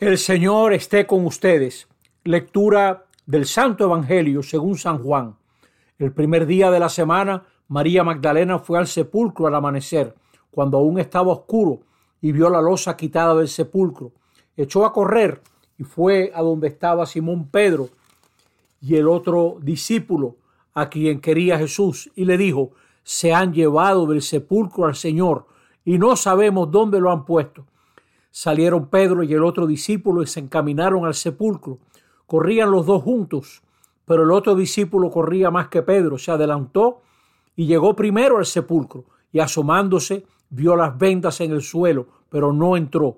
El 0.00 0.16
Señor 0.16 0.74
esté 0.74 1.08
con 1.08 1.26
ustedes. 1.26 1.88
Lectura 2.22 3.06
del 3.26 3.46
Santo 3.46 3.82
Evangelio 3.82 4.44
según 4.44 4.78
San 4.78 5.02
Juan. 5.02 5.34
El 5.98 6.12
primer 6.12 6.46
día 6.46 6.70
de 6.70 6.78
la 6.78 6.88
semana, 6.88 7.42
María 7.66 8.04
Magdalena 8.04 8.60
fue 8.60 8.78
al 8.78 8.86
sepulcro 8.86 9.48
al 9.48 9.56
amanecer, 9.56 10.14
cuando 10.52 10.78
aún 10.78 11.00
estaba 11.00 11.32
oscuro, 11.32 11.80
y 12.20 12.30
vio 12.30 12.48
la 12.48 12.62
losa 12.62 12.96
quitada 12.96 13.34
del 13.34 13.48
sepulcro. 13.48 14.12
Echó 14.56 14.86
a 14.86 14.92
correr 14.92 15.42
y 15.76 15.82
fue 15.82 16.30
a 16.32 16.42
donde 16.42 16.68
estaba 16.68 17.04
Simón 17.04 17.48
Pedro 17.48 17.88
y 18.80 18.94
el 18.94 19.08
otro 19.08 19.56
discípulo 19.60 20.36
a 20.74 20.88
quien 20.90 21.20
quería 21.20 21.58
Jesús, 21.58 22.08
y 22.14 22.24
le 22.24 22.38
dijo, 22.38 22.70
se 23.02 23.34
han 23.34 23.52
llevado 23.52 24.06
del 24.06 24.22
sepulcro 24.22 24.84
al 24.84 24.94
Señor, 24.94 25.46
y 25.84 25.98
no 25.98 26.14
sabemos 26.14 26.70
dónde 26.70 27.00
lo 27.00 27.10
han 27.10 27.24
puesto. 27.24 27.66
Salieron 28.30 28.88
Pedro 28.88 29.22
y 29.22 29.32
el 29.32 29.44
otro 29.44 29.66
discípulo 29.66 30.22
y 30.22 30.26
se 30.26 30.40
encaminaron 30.40 31.06
al 31.06 31.14
sepulcro. 31.14 31.78
Corrían 32.26 32.70
los 32.70 32.86
dos 32.86 33.02
juntos, 33.02 33.62
pero 34.04 34.22
el 34.22 34.30
otro 34.30 34.54
discípulo 34.54 35.10
corría 35.10 35.50
más 35.50 35.68
que 35.68 35.82
Pedro, 35.82 36.18
se 36.18 36.30
adelantó 36.30 37.02
y 37.56 37.66
llegó 37.66 37.96
primero 37.96 38.38
al 38.38 38.46
sepulcro, 38.46 39.04
y 39.32 39.40
asomándose 39.40 40.24
vio 40.50 40.76
las 40.76 40.96
vendas 40.96 41.40
en 41.40 41.52
el 41.52 41.62
suelo, 41.62 42.06
pero 42.28 42.52
no 42.52 42.76
entró. 42.76 43.16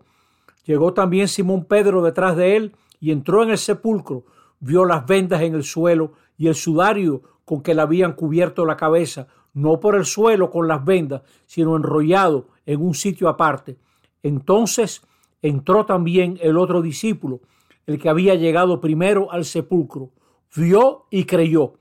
Llegó 0.65 0.93
también 0.93 1.29
Simón 1.29 1.65
Pedro 1.65 2.03
detrás 2.03 2.37
de 2.37 2.57
él 2.57 2.77
y 3.01 3.11
entró 3.11 3.43
en 3.43 3.51
el 3.51 3.59
sepulcro, 3.59 4.25
vio 4.61 4.85
las 4.85 5.07
vendas 5.07 5.43
en 5.43 5.55
el 5.55 5.65
suelo 5.65 6.13
y 6.37 6.49
el 6.49 6.55
sudario 6.55 7.23
con 7.45 7.63
que 7.63 7.75
le 7.75 7.83
habían 7.83 8.13
cubierto 8.13 8.65
la 8.65 8.77
cabeza, 8.77 9.27
no 9.53 9.81
por 9.81 9.97
el 9.97 10.05
suelo 10.05 10.51
con 10.51 10.69
las 10.69 10.85
vendas, 10.85 11.23
sino 11.47 11.77
enrollado 11.77 12.49
en 12.67 12.81
un 12.81 12.95
sitio 12.95 13.29
aparte. 13.29 13.77
Entonces 14.23 15.03
entró 15.43 15.87
también 15.87 16.39
el 16.43 16.59
otro 16.59 16.83
discípulo, 16.83 17.41
el 17.87 17.99
que 17.99 18.09
había 18.09 18.35
llegado 18.35 18.81
primero 18.81 19.33
al 19.33 19.45
sepulcro, 19.45 20.11
vio 20.55 21.07
y 21.11 21.25
creyó, 21.25 21.75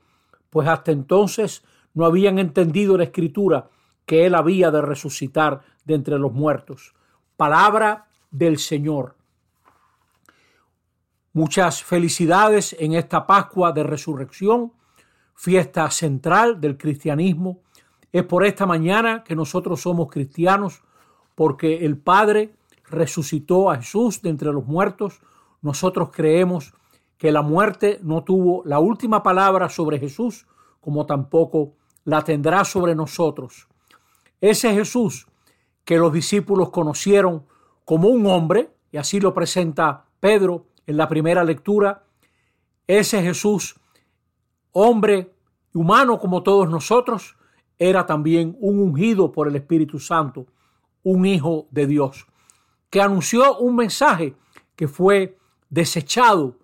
pues 0.48 0.68
hasta 0.68 0.92
entonces 0.92 1.62
no 1.94 2.04
habían 2.04 2.38
entendido 2.38 2.96
la 2.96 3.04
escritura 3.04 3.68
que 4.06 4.26
él 4.26 4.34
había 4.34 4.70
de 4.70 4.82
resucitar 4.82 5.60
de 5.84 5.94
entre 5.94 6.18
los 6.18 6.32
muertos. 6.32 6.94
Palabra 7.36 8.08
del 8.30 8.58
Señor. 8.58 9.16
Muchas 11.32 11.82
felicidades 11.82 12.74
en 12.78 12.94
esta 12.94 13.26
Pascua 13.26 13.72
de 13.72 13.84
Resurrección, 13.84 14.72
fiesta 15.34 15.90
central 15.90 16.60
del 16.60 16.76
cristianismo. 16.76 17.62
Es 18.12 18.24
por 18.24 18.44
esta 18.44 18.66
mañana 18.66 19.22
que 19.22 19.36
nosotros 19.36 19.80
somos 19.80 20.08
cristianos, 20.10 20.82
porque 21.40 21.86
el 21.86 21.96
Padre 21.96 22.52
resucitó 22.84 23.70
a 23.70 23.76
Jesús 23.76 24.20
de 24.20 24.28
entre 24.28 24.52
los 24.52 24.66
muertos, 24.66 25.22
nosotros 25.62 26.10
creemos 26.12 26.74
que 27.16 27.32
la 27.32 27.40
muerte 27.40 27.98
no 28.02 28.24
tuvo 28.24 28.62
la 28.66 28.78
última 28.78 29.22
palabra 29.22 29.70
sobre 29.70 29.98
Jesús, 29.98 30.46
como 30.82 31.06
tampoco 31.06 31.72
la 32.04 32.20
tendrá 32.20 32.62
sobre 32.66 32.94
nosotros. 32.94 33.68
Ese 34.42 34.74
Jesús 34.74 35.28
que 35.86 35.96
los 35.96 36.12
discípulos 36.12 36.68
conocieron 36.68 37.46
como 37.86 38.08
un 38.08 38.26
hombre, 38.26 38.74
y 38.92 38.98
así 38.98 39.18
lo 39.18 39.32
presenta 39.32 40.04
Pedro 40.20 40.66
en 40.86 40.98
la 40.98 41.08
primera 41.08 41.42
lectura, 41.42 42.04
ese 42.86 43.22
Jesús, 43.22 43.80
hombre 44.72 45.32
humano 45.72 46.18
como 46.18 46.42
todos 46.42 46.68
nosotros, 46.68 47.34
era 47.78 48.04
también 48.04 48.58
un 48.60 48.78
ungido 48.78 49.32
por 49.32 49.48
el 49.48 49.56
Espíritu 49.56 49.98
Santo, 49.98 50.44
un 51.02 51.26
hijo 51.26 51.66
de 51.70 51.86
Dios 51.86 52.26
que 52.90 53.00
anunció 53.00 53.56
un 53.58 53.76
mensaje 53.76 54.34
que 54.74 54.88
fue 54.88 55.38
desechado 55.70 56.56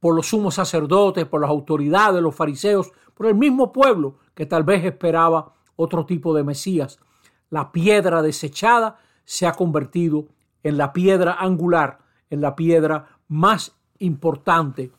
por 0.00 0.14
los 0.14 0.26
sumos 0.26 0.56
sacerdotes, 0.56 1.24
por 1.24 1.40
las 1.40 1.50
autoridades, 1.50 2.20
los 2.20 2.34
fariseos, 2.34 2.92
por 3.14 3.26
el 3.26 3.34
mismo 3.34 3.72
pueblo 3.72 4.16
que 4.34 4.46
tal 4.46 4.64
vez 4.64 4.84
esperaba 4.84 5.52
otro 5.76 6.04
tipo 6.04 6.34
de 6.34 6.44
Mesías. 6.44 6.98
La 7.50 7.72
piedra 7.72 8.22
desechada 8.22 8.98
se 9.24 9.46
ha 9.46 9.52
convertido 9.52 10.26
en 10.62 10.76
la 10.76 10.92
piedra 10.92 11.36
angular, 11.38 12.00
en 12.30 12.40
la 12.40 12.56
piedra 12.56 13.18
más 13.28 13.76
importante. 13.98 14.92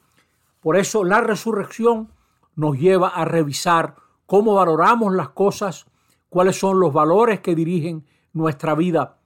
Por 0.62 0.78
eso 0.78 1.04
la 1.04 1.22
resurrección 1.22 2.10
nos 2.56 2.78
lleva 2.78 3.10
a 3.10 3.26
revisar 3.26 3.96
cómo 4.26 4.56
valoramos 4.56 5.14
las 5.14 5.30
cosas, 5.30 5.86
cuáles 6.30 6.58
son 6.58 6.80
los 6.80 6.94
valores 6.94 7.40
que 7.40 7.56
dirigen 7.56 8.06
nuestra 8.34 8.76
vida 8.76 9.20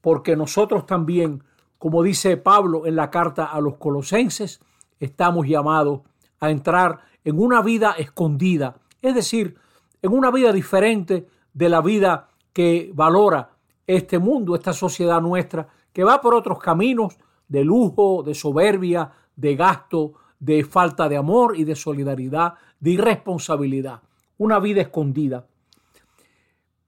porque 0.00 0.36
nosotros 0.36 0.86
también, 0.86 1.42
como 1.78 2.02
dice 2.02 2.36
Pablo 2.36 2.86
en 2.86 2.96
la 2.96 3.10
carta 3.10 3.46
a 3.46 3.60
los 3.60 3.76
colosenses, 3.76 4.60
estamos 5.00 5.46
llamados 5.46 6.00
a 6.40 6.50
entrar 6.50 7.00
en 7.24 7.38
una 7.38 7.62
vida 7.62 7.92
escondida, 7.98 8.76
es 9.02 9.14
decir, 9.14 9.56
en 10.00 10.12
una 10.12 10.30
vida 10.30 10.52
diferente 10.52 11.26
de 11.52 11.68
la 11.68 11.80
vida 11.80 12.28
que 12.52 12.90
valora 12.94 13.50
este 13.86 14.18
mundo, 14.18 14.54
esta 14.54 14.72
sociedad 14.72 15.20
nuestra, 15.20 15.68
que 15.92 16.04
va 16.04 16.20
por 16.20 16.34
otros 16.34 16.58
caminos 16.58 17.16
de 17.48 17.64
lujo, 17.64 18.22
de 18.22 18.34
soberbia, 18.34 19.10
de 19.34 19.56
gasto, 19.56 20.14
de 20.38 20.64
falta 20.64 21.08
de 21.08 21.16
amor 21.16 21.56
y 21.56 21.64
de 21.64 21.74
solidaridad, 21.74 22.54
de 22.78 22.92
irresponsabilidad, 22.92 24.02
una 24.36 24.60
vida 24.60 24.82
escondida. 24.82 25.46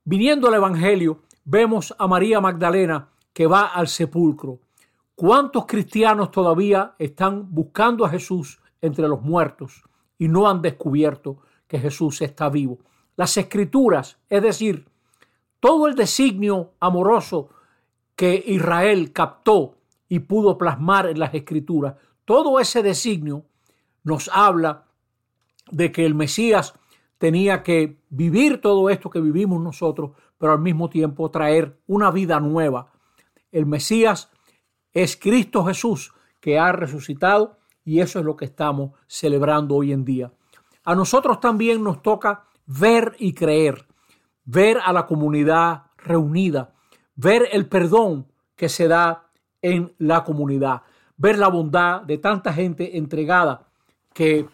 Viniendo 0.05 0.49
al 0.49 0.55
Evangelio, 0.55 1.21
vemos 1.45 1.95
a 1.99 2.07
María 2.07 2.41
Magdalena 2.41 3.09
que 3.33 3.47
va 3.47 3.67
al 3.67 3.89
sepulcro. 3.89 4.61
¿Cuántos 5.15 5.67
cristianos 5.67 6.31
todavía 6.31 6.95
están 6.99 7.55
buscando 7.55 8.05
a 8.05 8.09
Jesús 8.09 8.61
entre 8.81 9.07
los 9.07 9.23
muertos 9.23 9.83
y 10.19 10.29
no 10.29 10.49
han 10.49 10.63
descubierto 10.63 11.39
que 11.67 11.79
Jesús 11.79 12.23
está 12.23 12.49
vivo? 12.49 12.79
Las 13.17 13.37
escrituras, 13.37 14.19
es 14.29 14.43
decir, 14.43 14.89
todo 15.61 15.87
el 15.87 15.95
designio 15.95 16.73
amoroso 16.81 17.51
que 18.17 18.43
Israel 18.47 19.13
captó 19.13 19.77
y 20.09 20.21
pudo 20.21 20.57
plasmar 20.59 21.07
en 21.07 21.19
las 21.19 21.35
escrituras, 21.35 21.95
todo 22.25 22.59
ese 22.61 22.83
designio 22.83 23.45
nos 24.03 24.31
habla 24.33 24.85
de 25.71 25.93
que 25.93 26.07
el 26.07 26.15
Mesías 26.15 26.75
tenía 27.21 27.63
que 27.63 27.99
vivir 28.09 28.63
todo 28.63 28.89
esto 28.89 29.11
que 29.11 29.21
vivimos 29.21 29.63
nosotros, 29.63 30.13
pero 30.39 30.53
al 30.53 30.59
mismo 30.59 30.89
tiempo 30.89 31.31
traer 31.31 31.79
una 31.87 32.11
vida 32.11 32.41
nueva. 32.41 32.93
El 33.53 33.67
Mesías 33.67 34.31
es 34.91 35.19
Cristo 35.19 35.63
Jesús 35.67 36.15
que 36.41 36.59
ha 36.59 36.73
resucitado 36.73 37.59
y 37.85 38.01
eso 38.01 38.21
es 38.21 38.25
lo 38.25 38.39
que 38.39 38.47
estamos 38.47 38.93
celebrando 39.07 39.75
hoy 39.75 39.93
en 39.93 40.07
día. 40.07 40.33
A 40.83 40.95
nosotros 40.95 41.41
también 41.41 41.85
nos 41.85 42.01
toca 42.01 42.45
ver 42.65 43.17
y 43.19 43.35
creer, 43.35 43.87
ver 44.47 44.79
a 44.83 44.91
la 44.95 45.05
comunidad 45.05 45.83
reunida, 45.99 46.73
ver 47.17 47.51
el 47.53 47.69
perdón 47.69 48.33
que 48.57 48.71
se 48.71 48.89
da 48.89 49.31
en 49.61 49.93
la 49.99 50.25
comunidad, 50.25 50.85
ver 51.19 51.39
la 51.39 51.49
bondad 51.49 52.01
de 52.01 52.17
tanta 52.17 52.55
gente 52.55 52.97
entregada 52.97 53.69
que 54.15 54.49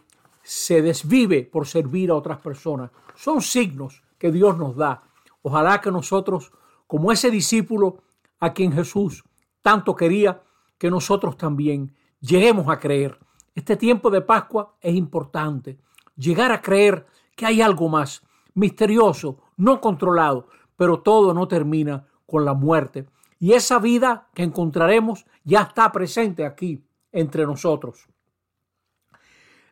se 0.47 0.81
desvive 0.81 1.43
por 1.43 1.67
servir 1.67 2.09
a 2.09 2.15
otras 2.15 2.39
personas. 2.39 2.93
Son 3.17 3.43
signos 3.43 4.05
que 4.17 4.31
Dios 4.31 4.57
nos 4.57 4.77
da. 4.77 5.03
Ojalá 5.43 5.81
que 5.81 5.91
nosotros, 5.91 6.53
como 6.87 7.11
ese 7.11 7.33
discípulo 7.33 8.05
a 8.39 8.53
quien 8.53 8.73
Jesús 8.73 9.25
tanto 9.61 9.97
quería, 9.97 10.45
que 10.79 10.89
nosotros 10.89 11.37
también 11.37 11.97
lleguemos 12.21 12.69
a 12.69 12.79
creer. 12.79 13.19
Este 13.57 13.77
tiempo 13.77 14.09
de 14.09 14.21
Pascua 14.21 14.77
es 14.81 14.95
importante. 14.95 15.81
Llegar 16.15 16.53
a 16.53 16.63
creer 16.63 17.07
que 17.35 17.47
hay 17.47 17.61
algo 17.61 17.89
más 17.89 18.23
misterioso, 18.55 19.39
no 19.57 19.81
controlado, 19.81 20.47
pero 20.77 21.01
todo 21.01 21.35
no 21.35 21.49
termina 21.49 22.07
con 22.25 22.45
la 22.45 22.55
muerte. 22.55 23.09
Y 23.41 23.55
esa 23.55 23.81
vida 23.81 24.29
que 24.33 24.45
encontraremos 24.45 25.27
ya 25.43 25.63
está 25.63 25.91
presente 25.91 26.47
aquí 26.47 26.87
entre 27.11 27.45
nosotros 27.47 28.07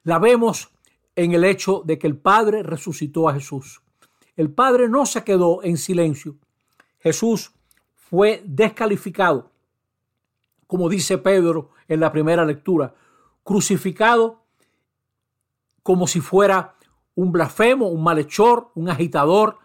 la 0.04 0.18
vemos 0.18 0.70
en 1.16 1.32
el 1.32 1.44
hecho 1.44 1.82
de 1.84 1.98
que 1.98 2.06
el 2.06 2.16
Padre 2.16 2.62
resucitó 2.62 3.28
a 3.28 3.34
Jesús. 3.34 3.82
El 4.36 4.50
Padre 4.52 4.88
no 4.88 5.06
se 5.06 5.24
quedó 5.24 5.62
en 5.62 5.76
silencio. 5.76 6.36
Jesús 7.00 7.52
fue 7.94 8.42
descalificado, 8.44 9.50
como 10.66 10.88
dice 10.88 11.18
Pedro 11.18 11.70
en 11.88 12.00
la 12.00 12.12
primera 12.12 12.44
lectura, 12.44 12.94
crucificado 13.42 14.42
como 15.82 16.06
si 16.06 16.20
fuera 16.20 16.74
un 17.14 17.30
blasfemo, 17.30 17.88
un 17.88 18.02
malhechor, 18.02 18.70
un 18.74 18.88
agitador, 18.88 19.58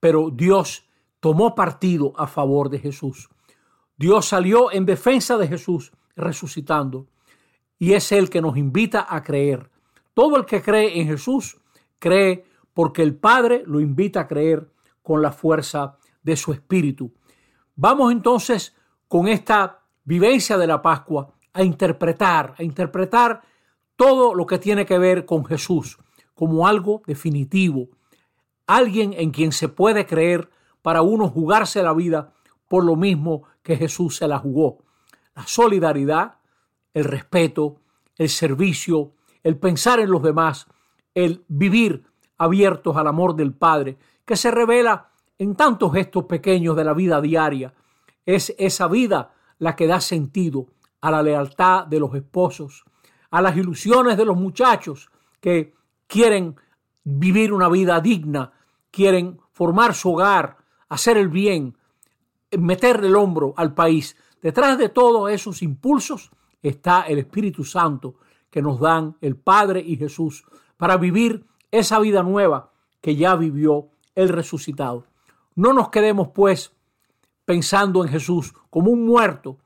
pero 0.00 0.30
Dios 0.30 0.88
tomó 1.20 1.54
partido 1.54 2.12
a 2.16 2.26
favor 2.26 2.70
de 2.70 2.78
Jesús. 2.78 3.28
Dios 3.96 4.26
salió 4.26 4.72
en 4.72 4.86
defensa 4.86 5.36
de 5.38 5.48
Jesús 5.48 5.92
resucitando 6.16 7.06
y 7.78 7.92
es 7.92 8.10
el 8.12 8.30
que 8.30 8.40
nos 8.40 8.56
invita 8.56 9.06
a 9.08 9.22
creer. 9.22 9.70
Todo 10.16 10.38
el 10.38 10.46
que 10.46 10.62
cree 10.62 10.98
en 10.98 11.08
Jesús 11.08 11.58
cree 11.98 12.46
porque 12.72 13.02
el 13.02 13.14
Padre 13.14 13.64
lo 13.66 13.80
invita 13.80 14.20
a 14.20 14.26
creer 14.26 14.66
con 15.02 15.20
la 15.20 15.30
fuerza 15.30 15.98
de 16.22 16.38
su 16.38 16.54
espíritu. 16.54 17.12
Vamos 17.74 18.10
entonces 18.10 18.74
con 19.08 19.28
esta 19.28 19.82
vivencia 20.04 20.56
de 20.56 20.66
la 20.66 20.80
Pascua 20.80 21.34
a 21.52 21.62
interpretar, 21.62 22.54
a 22.56 22.62
interpretar 22.62 23.42
todo 23.94 24.34
lo 24.34 24.46
que 24.46 24.58
tiene 24.58 24.86
que 24.86 24.98
ver 24.98 25.26
con 25.26 25.44
Jesús 25.44 25.98
como 26.32 26.66
algo 26.66 27.02
definitivo, 27.06 27.90
alguien 28.66 29.12
en 29.12 29.32
quien 29.32 29.52
se 29.52 29.68
puede 29.68 30.06
creer 30.06 30.48
para 30.80 31.02
uno 31.02 31.28
jugarse 31.28 31.82
la 31.82 31.92
vida 31.92 32.32
por 32.68 32.84
lo 32.84 32.96
mismo 32.96 33.42
que 33.62 33.76
Jesús 33.76 34.16
se 34.16 34.26
la 34.28 34.38
jugó. 34.38 34.78
La 35.34 35.46
solidaridad, 35.46 36.38
el 36.94 37.04
respeto, 37.04 37.82
el 38.16 38.30
servicio, 38.30 39.12
el 39.46 39.58
pensar 39.58 40.00
en 40.00 40.10
los 40.10 40.24
demás, 40.24 40.66
el 41.14 41.44
vivir 41.46 42.02
abiertos 42.36 42.96
al 42.96 43.06
amor 43.06 43.36
del 43.36 43.54
Padre, 43.54 43.96
que 44.24 44.34
se 44.34 44.50
revela 44.50 45.10
en 45.38 45.54
tantos 45.54 45.92
gestos 45.92 46.24
pequeños 46.24 46.74
de 46.74 46.82
la 46.82 46.92
vida 46.94 47.20
diaria. 47.20 47.72
Es 48.24 48.52
esa 48.58 48.88
vida 48.88 49.34
la 49.60 49.76
que 49.76 49.86
da 49.86 50.00
sentido 50.00 50.66
a 51.00 51.12
la 51.12 51.22
lealtad 51.22 51.86
de 51.86 52.00
los 52.00 52.12
esposos, 52.16 52.86
a 53.30 53.40
las 53.40 53.56
ilusiones 53.56 54.16
de 54.16 54.24
los 54.24 54.36
muchachos 54.36 55.12
que 55.40 55.74
quieren 56.08 56.56
vivir 57.04 57.52
una 57.52 57.68
vida 57.68 58.00
digna, 58.00 58.50
quieren 58.90 59.38
formar 59.52 59.94
su 59.94 60.14
hogar, 60.14 60.56
hacer 60.88 61.18
el 61.18 61.28
bien, 61.28 61.76
meterle 62.50 63.06
el 63.06 63.14
hombro 63.14 63.54
al 63.56 63.74
país. 63.74 64.16
Detrás 64.42 64.76
de 64.76 64.88
todos 64.88 65.30
esos 65.30 65.62
impulsos 65.62 66.32
está 66.60 67.02
el 67.02 67.20
Espíritu 67.20 67.62
Santo 67.62 68.16
que 68.56 68.62
nos 68.62 68.80
dan 68.80 69.18
el 69.20 69.36
Padre 69.36 69.82
y 69.86 69.98
Jesús 69.98 70.46
para 70.78 70.96
vivir 70.96 71.44
esa 71.70 71.98
vida 71.98 72.22
nueva 72.22 72.72
que 73.02 73.14
ya 73.14 73.36
vivió 73.36 73.90
el 74.14 74.30
resucitado. 74.30 75.04
No 75.54 75.74
nos 75.74 75.90
quedemos 75.90 76.28
pues 76.28 76.72
pensando 77.44 78.02
en 78.02 78.08
Jesús 78.10 78.54
como 78.70 78.90
un 78.90 79.04
muerto. 79.04 79.58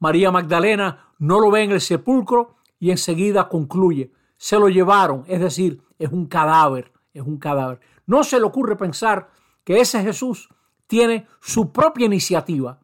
María 0.00 0.32
Magdalena 0.32 1.14
no 1.20 1.38
lo 1.38 1.52
ve 1.52 1.62
en 1.62 1.70
el 1.70 1.80
sepulcro 1.80 2.56
y 2.80 2.90
enseguida 2.90 3.48
concluye, 3.48 4.10
se 4.36 4.58
lo 4.58 4.68
llevaron, 4.68 5.22
es 5.28 5.38
decir, 5.38 5.80
es 5.96 6.10
un 6.10 6.26
cadáver, 6.26 6.92
es 7.12 7.22
un 7.22 7.38
cadáver. 7.38 7.78
No 8.06 8.24
se 8.24 8.40
le 8.40 8.44
ocurre 8.44 8.74
pensar 8.74 9.30
que 9.62 9.78
ese 9.78 10.02
Jesús 10.02 10.48
tiene 10.88 11.28
su 11.40 11.70
propia 11.70 12.06
iniciativa, 12.06 12.80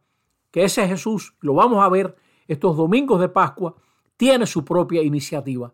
que 0.52 0.62
ese 0.62 0.86
Jesús, 0.86 1.34
lo 1.40 1.54
vamos 1.54 1.84
a 1.84 1.88
ver 1.88 2.16
estos 2.46 2.76
domingos 2.76 3.20
de 3.20 3.28
Pascua, 3.28 3.74
tiene 4.20 4.44
su 4.46 4.66
propia 4.66 5.02
iniciativa. 5.02 5.72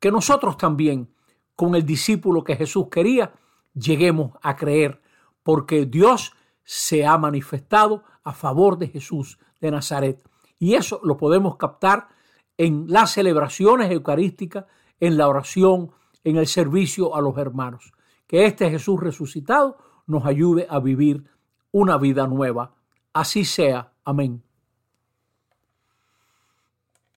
Que 0.00 0.10
nosotros 0.10 0.56
también, 0.56 1.14
con 1.54 1.76
el 1.76 1.86
discípulo 1.86 2.42
que 2.42 2.56
Jesús 2.56 2.88
quería, 2.90 3.32
lleguemos 3.74 4.32
a 4.42 4.56
creer, 4.56 5.00
porque 5.44 5.86
Dios 5.86 6.32
se 6.64 7.06
ha 7.06 7.16
manifestado 7.16 8.02
a 8.24 8.32
favor 8.32 8.76
de 8.76 8.88
Jesús 8.88 9.38
de 9.60 9.70
Nazaret. 9.70 10.20
Y 10.58 10.74
eso 10.74 10.98
lo 11.04 11.16
podemos 11.16 11.58
captar 11.58 12.08
en 12.56 12.86
las 12.88 13.12
celebraciones 13.12 13.88
eucarísticas, 13.92 14.64
en 14.98 15.16
la 15.16 15.28
oración, 15.28 15.92
en 16.24 16.38
el 16.38 16.48
servicio 16.48 17.14
a 17.14 17.20
los 17.20 17.38
hermanos. 17.38 17.92
Que 18.26 18.46
este 18.46 18.68
Jesús 18.68 18.98
resucitado 18.98 19.78
nos 20.08 20.26
ayude 20.26 20.66
a 20.68 20.80
vivir 20.80 21.30
una 21.70 21.98
vida 21.98 22.26
nueva. 22.26 22.74
Así 23.12 23.44
sea. 23.44 23.92
Amén. 24.04 24.45